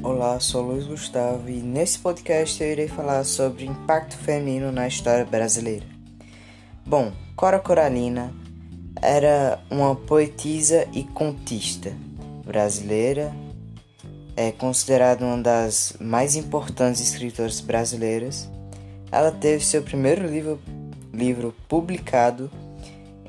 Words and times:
Olá, 0.00 0.38
sou 0.38 0.62
Luiz 0.62 0.86
Gustavo 0.86 1.50
e 1.50 1.60
nesse 1.60 1.98
podcast 1.98 2.62
eu 2.62 2.70
irei 2.70 2.86
falar 2.86 3.24
sobre 3.24 3.66
impacto 3.66 4.16
feminino 4.16 4.70
na 4.70 4.86
história 4.86 5.24
brasileira. 5.24 5.84
Bom, 6.86 7.12
Cora 7.34 7.58
Coralina 7.58 8.32
era 9.02 9.58
uma 9.68 9.96
poetisa 9.96 10.86
e 10.92 11.02
contista 11.02 11.92
brasileira, 12.46 13.34
é 14.36 14.52
considerada 14.52 15.24
uma 15.24 15.38
das 15.38 15.94
mais 16.00 16.36
importantes 16.36 17.00
escritoras 17.00 17.60
brasileiras. 17.60 18.48
Ela 19.10 19.32
teve 19.32 19.64
seu 19.64 19.82
primeiro 19.82 20.24
livro, 20.28 20.60
livro 21.12 21.52
publicado 21.68 22.48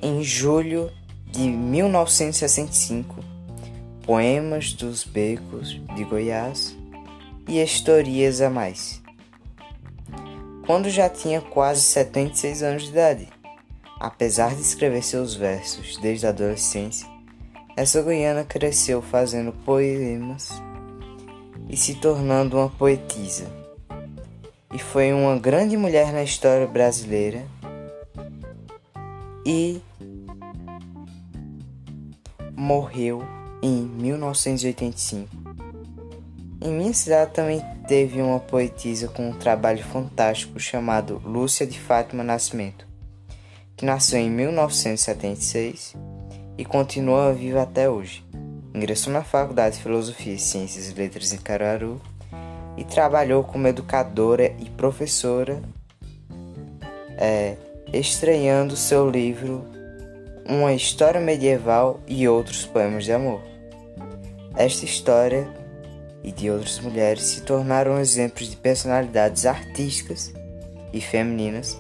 em 0.04 0.22
julho 0.22 0.92
de 1.32 1.50
1965 1.50 3.19
Poemas 4.10 4.74
dos 4.74 5.04
Becos 5.04 5.80
de 5.96 6.04
Goiás 6.04 6.76
e 7.48 7.62
Historias 7.62 8.42
a 8.42 8.50
Mais. 8.50 9.04
Quando 10.66 10.90
já 10.90 11.08
tinha 11.08 11.40
quase 11.40 11.82
76 11.82 12.64
anos 12.64 12.84
de 12.86 12.90
idade, 12.90 13.28
apesar 14.00 14.56
de 14.56 14.62
escrever 14.62 15.04
seus 15.04 15.36
versos 15.36 15.96
desde 15.98 16.26
a 16.26 16.30
adolescência, 16.30 17.08
essa 17.78 18.02
goiana 18.02 18.44
cresceu 18.44 19.00
fazendo 19.00 19.52
poemas 19.64 20.60
e 21.70 21.78
se 21.78 21.94
tornando 21.94 22.58
uma 22.58 22.68
poetisa. 22.68 23.46
E 24.74 24.80
foi 24.80 25.14
uma 25.14 25.38
grande 25.38 25.78
mulher 25.78 26.12
na 26.12 26.24
história 26.24 26.66
brasileira 26.66 27.46
e 29.46 29.80
morreu 32.58 33.22
em 33.62 33.82
1985. 33.84 35.28
Em 36.62 36.72
minha 36.74 36.94
cidade 36.94 37.32
também 37.34 37.62
teve 37.88 38.22
uma 38.22 38.40
poetisa 38.40 39.08
com 39.08 39.30
um 39.30 39.34
trabalho 39.34 39.84
fantástico 39.84 40.60
chamado 40.60 41.22
Lúcia 41.26 41.66
de 41.66 41.80
Fátima 41.80 42.24
Nascimento, 42.24 42.86
que 43.76 43.86
nasceu 43.86 44.20
em 44.20 44.30
1976 44.30 45.96
e 46.58 46.66
continua 46.66 47.34
viva 47.34 47.62
até 47.62 47.90
hoje. 47.90 48.26
Ingressou 48.74 49.12
na 49.12 49.24
Faculdade 49.24 49.78
de 49.78 49.84
Filosofia, 49.84 50.38
Ciências 50.38 50.90
e 50.90 50.94
Letras 50.94 51.32
em 51.32 51.38
Caruaru 51.38 52.02
e 52.78 52.84
trabalhou 52.84 53.44
como 53.44 53.68
educadora 53.68 54.54
e 54.60 54.70
professora, 54.70 55.62
é, 57.18 57.56
estreando 57.92 58.76
seu 58.76 59.10
livro 59.10 59.66
Uma 60.50 60.74
História 60.74 61.22
Medieval 61.22 62.00
e 62.08 62.28
Outros 62.28 62.66
Poemas 62.66 63.06
de 63.06 63.14
Amor. 63.14 63.40
Esta 64.56 64.84
história 64.84 65.48
e 66.24 66.32
de 66.32 66.50
outras 66.50 66.80
mulheres 66.80 67.22
se 67.22 67.42
tornaram 67.42 68.00
exemplos 68.00 68.50
de 68.50 68.56
personalidades 68.56 69.46
artísticas 69.46 70.34
e 70.92 71.00
femininas, 71.00 71.80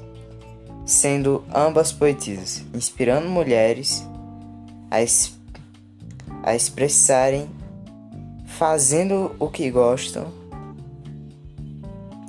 sendo 0.85 1.43
ambas 1.51 1.91
poetisas, 1.91 2.63
inspirando 2.71 3.27
mulheres 3.27 4.07
a, 4.91 5.01
es 5.01 5.33
a 6.43 6.53
expressarem, 6.53 7.49
fazendo 8.45 9.35
o 9.39 9.49
que 9.49 9.71
gostam, 9.71 10.27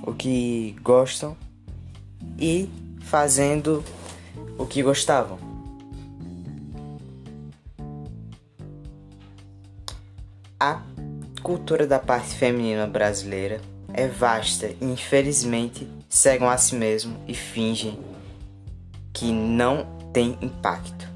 o 0.03 0.15
que 0.15 0.75
gostam 0.83 1.37
e 2.39 2.67
fazendo 3.03 3.85
o 4.57 4.65
que 4.65 4.83
gostavam. 4.83 5.50
A 10.63 10.83
cultura 11.43 11.87
da 11.87 11.99
parte 11.99 12.35
feminina 12.35 12.87
brasileira 12.87 13.63
é 13.95 14.07
vasta 14.07 14.67
e 14.67 14.85
infelizmente 14.85 15.89
cegam 16.07 16.51
a 16.51 16.59
si 16.59 16.75
mesmo 16.75 17.17
e 17.27 17.35
fingem 17.35 17.99
que 19.11 19.33
não 19.33 19.87
tem 20.13 20.37
impacto. 20.43 21.10